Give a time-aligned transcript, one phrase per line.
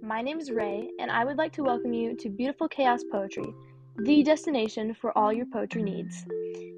[0.00, 3.54] my name is Ray, and I would like to welcome you to Beautiful Chaos Poetry,
[3.98, 6.24] the destination for all your poetry needs.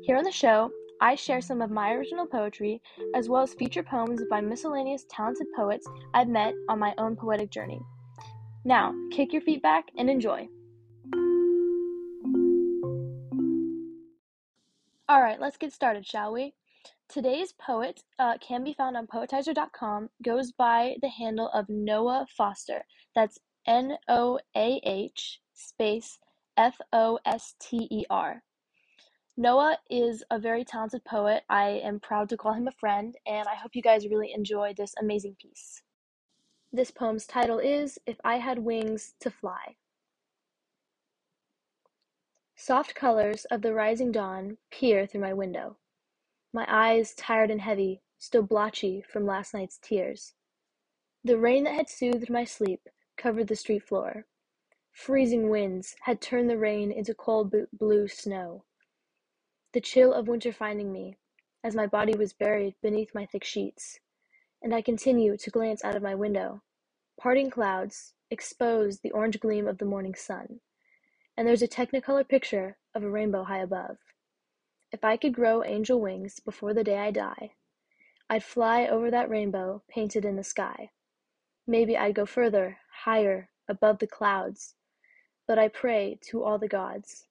[0.03, 2.83] Here on the show, I share some of my original poetry,
[3.15, 7.53] as well as feature poems by miscellaneous talented poets I've met on my own poetic
[7.53, 7.81] journey.
[8.65, 10.49] Now, kick your feet back and enjoy.
[15.09, 16.55] Alright, let's get started, shall we?
[17.09, 22.85] Today's poet uh, can be found on poetizer.com, goes by the handle of Noah Foster.
[23.15, 26.19] That's N O A H space
[26.57, 28.43] F O S T E R.
[29.37, 31.45] Noah is a very talented poet.
[31.49, 34.75] I am proud to call him a friend, and I hope you guys really enjoy
[34.77, 35.83] this amazing piece.
[36.73, 39.77] This poem's title is If I Had Wings to Fly.
[42.57, 45.77] Soft colors of the rising dawn peer through my window.
[46.53, 50.35] My eyes, tired and heavy, still blotchy from last night's tears.
[51.25, 54.27] The rain that had soothed my sleep covered the street floor.
[54.93, 58.65] Freezing winds had turned the rain into cold blue snow.
[59.73, 61.19] The chill of winter finding me,
[61.65, 63.99] as my body was buried beneath my thick sheets,
[64.63, 66.63] and I continue to glance out of my window.
[67.21, 70.61] Parting clouds expose the orange gleam of the morning sun,
[71.37, 73.99] and there's a technicolor picture of a rainbow high above.
[74.97, 77.53] If I could grow angel wings before the day I die,
[78.31, 80.91] I'd fly over that rainbow painted in the sky.
[81.67, 84.75] Maybe I'd go further, higher, above the clouds,
[85.47, 87.27] but I pray to all the gods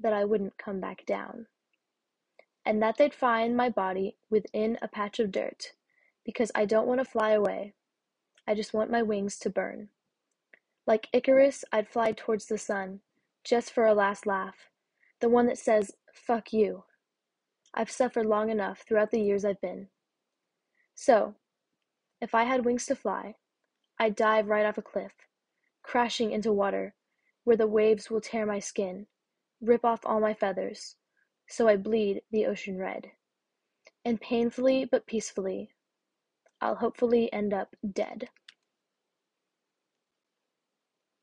[0.00, 1.46] that I wouldn't come back down
[2.66, 5.74] and that they'd find my body within a patch of dirt,
[6.24, 7.74] because I don't want to fly away.
[8.44, 9.90] I just want my wings to burn.
[10.84, 13.02] Like Icarus, I'd fly towards the sun,
[13.44, 14.68] just for a last laugh,
[15.20, 16.82] the one that says, fuck you.
[17.74, 19.88] I've suffered long enough throughout the years I've been.
[20.94, 21.34] So,
[22.20, 23.36] if I had wings to fly,
[23.98, 25.12] I'd dive right off a cliff,
[25.82, 26.94] crashing into water,
[27.44, 29.06] where the waves will tear my skin,
[29.60, 30.96] rip off all my feathers,
[31.48, 33.12] so I bleed the ocean red.
[34.04, 35.70] And painfully but peacefully,
[36.60, 38.30] I'll hopefully end up dead.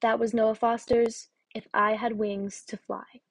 [0.02, 3.22] That was Noah Foster's If I Had Wings to Fly.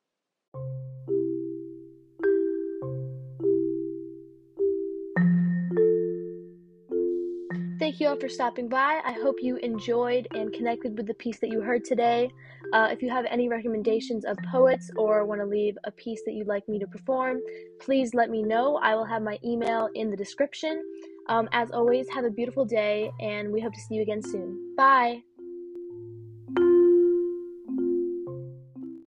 [7.95, 9.01] Thank you all for stopping by.
[9.05, 12.29] I hope you enjoyed and connected with the piece that you heard today.
[12.73, 16.33] Uh, if you have any recommendations of poets or want to leave a piece that
[16.33, 17.41] you'd like me to perform,
[17.79, 18.79] please let me know.
[18.79, 20.83] I will have my email in the description.
[21.29, 24.75] Um, as always, have a beautiful day, and we hope to see you again soon.
[24.77, 25.23] Bye.